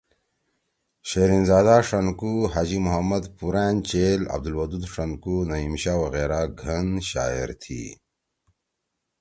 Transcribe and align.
شرین 1.09 1.43
زادا 1.49 1.77
ݜنکو، 1.87 2.33
حاجی 2.53 2.79
محمد 2.85 3.23
پُورأن 3.37 3.75
چیل، 3.87 4.21
عبدلودود 4.33 4.83
ݜنکو، 4.93 5.35
نعیم 5.49 5.73
شاہ 5.81 5.97
وغیرہ 6.03 6.39
گھن 6.61 6.87
شاعر 7.09 7.49
تھی۔ 7.61 7.83